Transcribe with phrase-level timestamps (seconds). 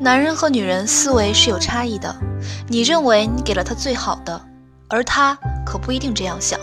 [0.00, 2.12] 男人和女人思维是有差异的，
[2.66, 4.40] 你认为你给了他最好的，
[4.88, 6.58] 而他可不一定这样想。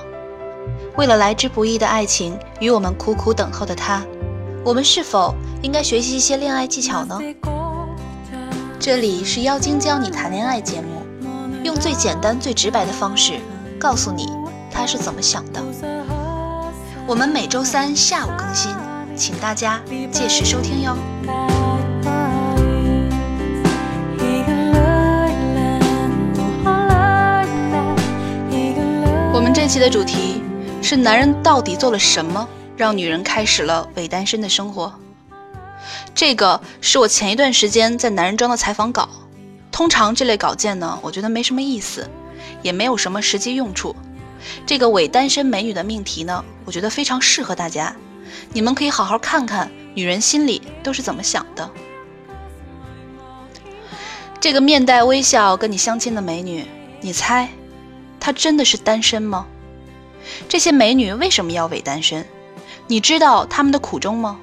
[0.98, 4.04] 为了来之不易的爱情与我们苦苦等候的他，
[4.66, 7.18] 我们是否应该学习一些恋爱技巧呢？
[8.80, 11.02] 这里是妖精教你谈恋爱节目，
[11.66, 13.34] 用最简单、最直白的方式
[13.78, 14.26] 告诉你
[14.72, 15.62] 他是怎么想的。
[17.06, 18.72] 我们每周三下午更新，
[19.18, 19.82] 请大家
[20.14, 20.96] 届时收听哟。
[29.34, 30.42] 我们这期的主题
[30.82, 34.94] 是：男人到底做了什么，让女人开始了伪单身的生活？
[36.14, 39.08] 这个是我前一段时间在男人装的采访稿。
[39.72, 42.10] 通常这类稿件呢，我觉得没什么意思，
[42.62, 43.96] 也没有什么实际用处。
[44.66, 47.96] 这个伪单身美女的命题呢，我觉得非常适合大家。
[48.52, 51.70] 你们可以好好看看女人心里都是怎么想的。
[54.40, 56.66] 这个面带微笑跟你相亲的美女，
[57.02, 57.50] 你猜？
[58.20, 59.46] 她真的是单身吗？
[60.48, 62.26] 这些美女为什么要伪单身？
[62.88, 64.40] 你知道她们的苦衷吗？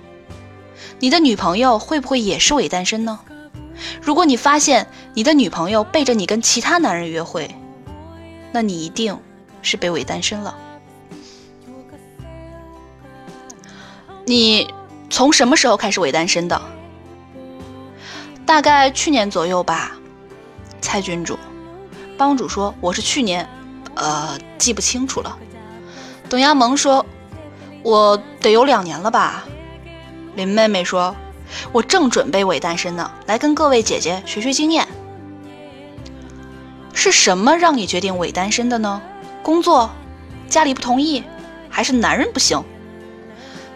[0.98, 3.20] 你的女朋友会不会也是伪单身呢？
[4.00, 7.54] 如果你发现你的女朋友背着你跟其他男人约会，
[8.52, 9.18] 那你一定
[9.62, 10.56] 是被伪单身了。
[14.24, 14.72] 你
[15.10, 16.60] 从什么时候开始伪单身的？
[18.44, 19.92] 大概去年左右吧。
[20.80, 21.38] 蔡郡主，
[22.16, 23.48] 帮主说我是去年。
[23.94, 25.38] 呃，记不清楚了。
[26.28, 27.06] 董亚萌说
[27.82, 29.46] ：“我得有两年了吧。”
[30.36, 31.16] 林妹妹说
[31.72, 34.86] ：“我正准备伪单身呢，来跟各位姐姐学学经验。”
[36.92, 39.00] 是什么让你决定伪单身的呢？
[39.42, 39.90] 工作？
[40.46, 41.24] 家里不同意？
[41.70, 42.62] 还是男人不行？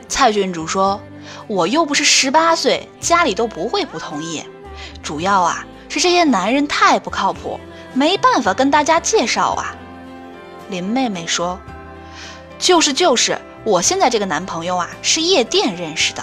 [0.06, 1.00] 蔡郡主说
[1.48, 4.44] ：“我又不是十八岁，家里都不会不同意。
[5.02, 7.58] 主要啊，是这些男人太不靠谱，
[7.94, 9.74] 没办法跟大家介绍啊。”
[10.68, 11.58] 林妹妹说
[12.60, 16.22] ：“就是就是，我现在这个男朋友啊，是夜店认识的。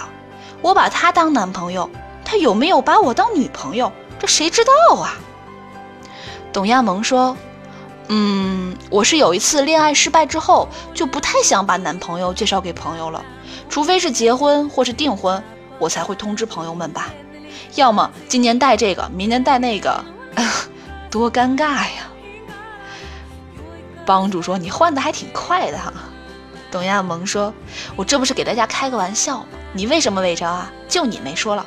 [0.62, 1.88] 我把他当男朋友，
[2.24, 5.14] 他有没有把我当女朋友，这谁知道啊？”
[6.52, 7.36] 董亚萌说
[8.08, 13.24] ：“嗯，我是有一次恋爱失败之后，就不太想把男朋友介绍给朋友了，
[13.68, 15.42] 除非是结婚或是订婚，
[15.78, 17.08] 我才会通知朋友们吧。
[17.74, 20.02] 要么今年带这个，明年带那个，
[21.10, 22.08] 多尴尬呀。”
[24.06, 25.92] 帮主说：“你换的还挺快的哈。”
[26.72, 27.52] 董亚萌说
[27.94, 29.46] ：“我这不是给大家开个玩笑吗？
[29.72, 30.72] 你为什么伪装啊？
[30.88, 31.66] 就你没说了。”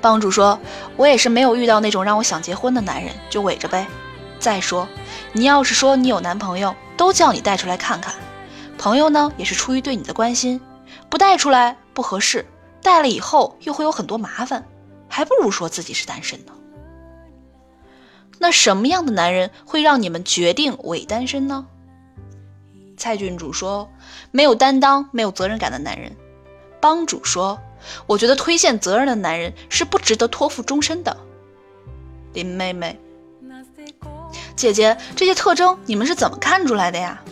[0.00, 0.60] 帮主说
[0.96, 3.86] ：“我也是没有遇到那种让我想结婚的男人，就伪着呗。
[4.38, 4.86] 再说，
[5.32, 8.14] 你要是说你有男朋友，都叫你带出来看看。
[8.76, 10.60] 朋友呢，也是出于对你的关心，
[11.08, 12.44] 不带出来不合适，
[12.82, 14.66] 带了以后又会有很多麻烦，
[15.08, 16.52] 还不如说自己是单身呢。”
[18.38, 21.66] 那什么样的男人会让你们决定伪单身呢？
[22.96, 23.90] 蔡郡主说
[24.30, 26.14] ：“没有担当、没有责任感的男人。”
[26.80, 27.58] 帮主说
[28.06, 31.16] ：“我觉得推卸责任的男人是不值得托付终身的。”
[32.34, 33.00] 林妹妹，
[34.56, 37.22] 姐姐，这些特征你们是怎么看出来的呀？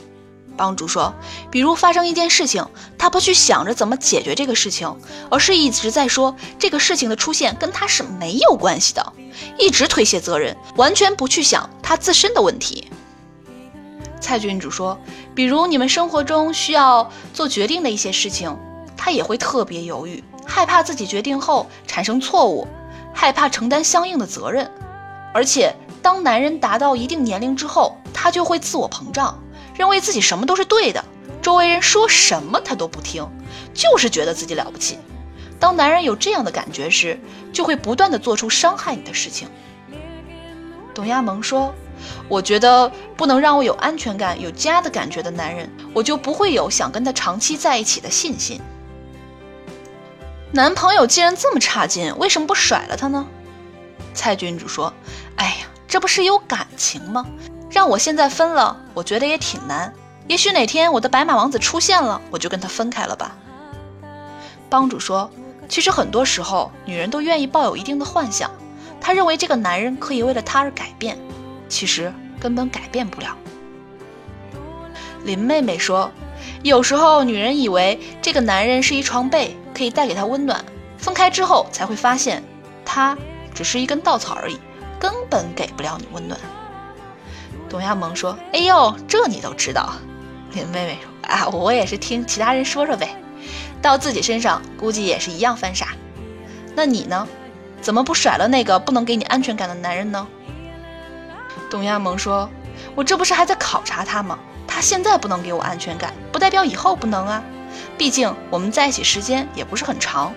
[0.56, 1.14] 帮主说
[1.50, 2.66] ：“比如发生一件事情，
[2.98, 4.94] 他不去想着怎么解决这个事情，
[5.30, 9.12] 而是一直在说这个事情的出现跟他是没有关系的，
[9.58, 12.90] 一直推卸责任，完全不去想他自身的问题。”
[14.22, 14.96] 蔡郡主说
[15.34, 18.56] ：“比如你们生活中需要做决定的一些事情，
[18.96, 22.66] 他也会特别犹豫，害怕自己决定后产生错误，
[23.12, 24.70] 害怕承担相应的责任，
[25.34, 29.38] 而且当男人达到一定年龄之后，他就会自我膨胀。”
[29.74, 31.02] 认为自己什么都是对的，
[31.40, 33.26] 周围人说什么他都不听，
[33.72, 34.98] 就是觉得自己了不起。
[35.58, 37.18] 当男人有这样的感觉时，
[37.54, 39.48] 就会不断的做出伤害你的事情。
[40.94, 41.74] 董亚萌说
[42.28, 48.60] ：“我觉得不能让我有安全感、有家的感觉的男人，我就不会有想跟他长期在一起的信心。
[50.52, 53.26] 男朋友既然这么差劲，为什么不甩了他呢？”
[54.14, 54.92] 蔡君主说
[55.36, 57.26] ：“哎呀，这不是有感情吗？”
[57.70, 59.94] 让我现在分了，我觉得也挺难。
[60.28, 63.34] 也许哪天我的白马王子出现了，我就跟他分开了吧。
[64.68, 65.30] 帮主说，
[65.68, 68.50] 其实很多时候女人都愿意抱有一定的幻想，
[69.00, 71.18] 她认为这个男人可以为了她而改变，
[71.72, 73.34] 其实根本改变不了。
[75.24, 76.12] 林妹妹说，
[76.62, 80.62] 有时候女人以为这个男人是一床被，可以带给她温暖，
[80.98, 82.42] 分开之后才会发现，
[82.84, 83.16] 他
[83.54, 84.58] 只是一根稻草而已。
[85.00, 86.38] 根本给不了你温暖。
[87.70, 89.94] 董亚萌说：“哎呦，这你都知道？”
[90.52, 93.16] 林妹妹说：“啊，我也是听其他人说说呗，
[93.80, 95.88] 到自己身上估计也是一样犯傻。
[96.76, 97.26] 那你呢？
[97.80, 100.28] 怎么不甩了那个不能给你安全感的男人呢？”
[101.70, 102.48] 董亚萌说
[102.94, 104.38] ：“我这不是还在考察他吗？
[104.66, 107.42] 他现在不能给我安全感，不代表以后不能啊。
[107.98, 110.32] 毕竟我们在一起时间也不是很长。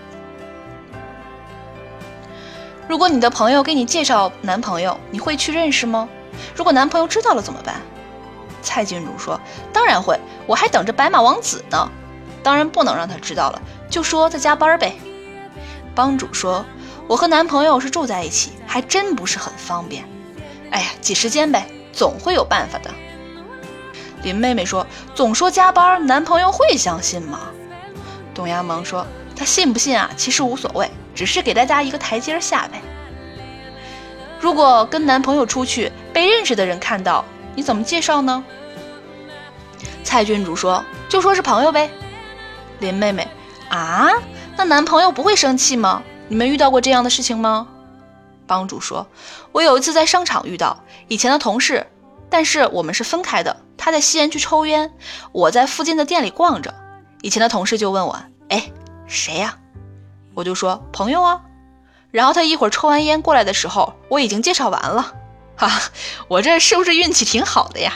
[2.87, 6.07] 如果你的朋友给你介绍男朋友，你会去认识吗？
[6.55, 7.75] 如果男朋友知道了怎么办？”
[8.61, 9.39] 蔡郡主说
[9.71, 11.89] ：“当然会，我还等着白马王子呢。
[12.43, 14.97] 当然不能让他知道了，就说在加班呗。”
[15.95, 16.65] 帮主说
[17.07, 20.03] ：“我和男朋友是住在一起，还真不是很方便。”
[20.75, 22.91] 哎呀，挤时间呗，总会有办法的。
[24.23, 24.85] 林妹妹说
[25.15, 27.39] ：“总说加班，男朋友会相信吗？”
[28.35, 29.07] 董亚萌说
[29.37, 30.11] ：“他信不信啊？
[30.17, 32.81] 其实无所谓，只是给大家一个台阶下呗。
[34.37, 37.23] 如果跟男朋友出去被认识的人看到，
[37.55, 38.43] 你怎么介绍呢？”
[40.03, 41.89] 蔡郡主说：“就说是朋友呗。”
[42.79, 43.25] 林妹妹
[43.71, 44.09] ：“啊，
[44.57, 46.03] 那男朋友不会生气吗？
[46.27, 47.69] 你们遇到过这样的事情吗？”
[48.47, 49.07] 帮主说
[49.51, 51.85] ：“我有一次在商场遇到以前的同事，
[52.29, 53.57] 但是我们是分开的。
[53.77, 54.93] 他在吸烟区抽烟，
[55.31, 56.73] 我在附近的店里逛着。
[57.21, 58.19] 以前的同事就问我
[58.49, 58.71] ：‘哎，
[59.07, 59.57] 谁呀？’
[60.33, 61.41] 我就说朋友啊。
[62.11, 65.13] 然后他一会儿抽完烟过来的时候，我已经介绍完了。
[65.57, 65.69] 哈，
[66.27, 67.93] 我这是不是运气挺好的呀？”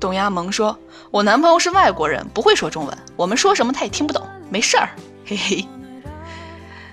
[0.00, 0.78] 董亚萌说
[1.10, 4.26] ：“我男朋友是外国人，不会说中文，我们说什么他也听不懂。
[4.48, 4.90] 没事儿，
[5.26, 5.66] 嘿嘿。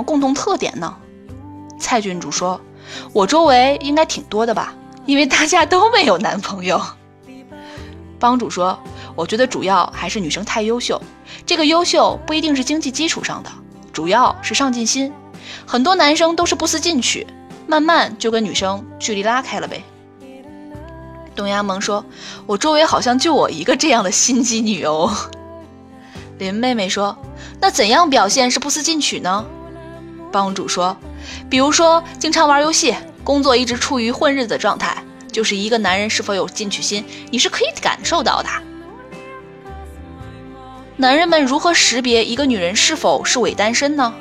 [0.05, 0.97] 共同特点呢？”
[1.77, 2.59] 蔡郡主说
[3.13, 4.73] ：“我周围应该挺多的吧，
[5.05, 6.81] 因为大家都没有男朋友。
[8.19, 8.79] ”帮主说
[9.15, 11.01] ：“我觉得主要还是女生太优秀，
[11.45, 13.49] 这个优秀不一定是经济基础上的，
[13.91, 15.11] 主要是上进心。
[15.65, 17.27] 很多男生都是不思进取，
[17.67, 19.83] 慢慢就跟女生距离拉开了呗。”
[21.35, 22.05] 董亚萌说
[22.47, 25.13] ：“我周围好像就我一个这样的心机女哦。
[26.39, 27.17] ”林妹妹说
[27.59, 29.45] ：“那怎样表现是不思进取呢？”
[30.31, 30.95] 帮主说。
[31.49, 38.49] 比如说，经常玩游戏，工作一直处于混日子状态，就是一个男人是否有进取心，你是可以感受到的。
[40.97, 44.13] 男人们如何识别一个女人是否是伪单身呢？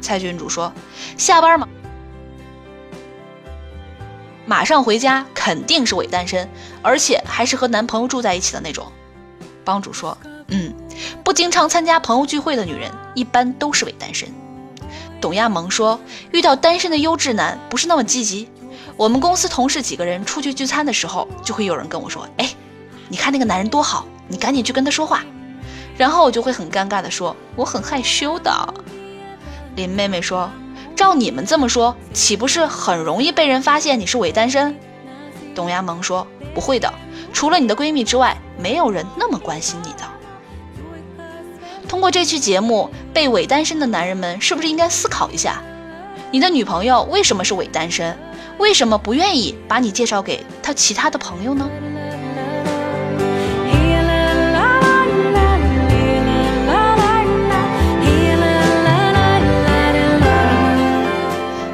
[0.00, 0.72] 蔡郡主说
[1.16, 1.68] ：“下班嘛，
[4.44, 6.48] 马上回家，肯定是伪单身，
[6.82, 8.90] 而且还是和男朋友住在一起的那种。”
[9.62, 10.16] 帮主说
[10.48, 10.74] ：“嗯，
[11.22, 14.28] 不经常参加朋友聚会的女人，一般都是伪单身。”
[15.20, 16.00] 董亚萌说
[16.32, 18.48] ：“遇到单身的优质男，不是那么积极。
[18.96, 22.50] 我们公司同事几个人出去聚餐的时候，就会有人跟我说：‘哎，
[23.08, 25.22] 你看那个男人多好，你赶紧去跟他说话。’
[25.96, 28.74] 然后我就会很尴尬的说：‘我很害羞的。’
[29.76, 30.50] 林妹妹说
[30.96, 34.74] ：‘照你们这么说，岂不是很容易被人发现你是伪单身？’
[35.54, 36.92] 董亚萌说：‘不会的，
[37.32, 40.08] 除了你的闺蜜之外，没有人那么关心你的。’
[41.90, 45.60] 通过这期节目，被伪单身的男人们是不是应该思考一下，
[46.30, 48.16] 你的女朋友为什么是伪单身？
[48.58, 51.68] 为什么不愿意把你介绍给他其他的朋友呢？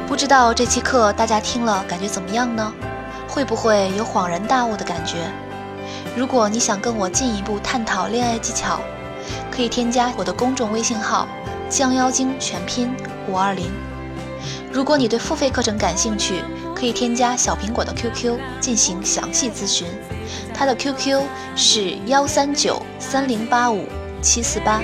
[0.07, 2.73] 不知道这期课大家听了感觉怎么样呢？
[3.27, 5.17] 会不会有恍然大悟的感觉？
[6.15, 8.79] 如果你想跟我进一步探讨恋爱技巧，
[9.57, 11.27] 可以添加我的公众微信号
[11.67, 12.93] “降妖精”全拼
[13.27, 13.71] 五二零。
[14.71, 16.43] 如果你对付费课程感兴趣，
[16.75, 19.87] 可以添加小苹果的 QQ 进行详细咨询，
[20.53, 21.23] 他的 QQ
[21.55, 23.87] 是幺三九三零八五
[24.21, 24.79] 七四八。